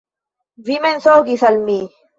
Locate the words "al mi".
1.53-1.81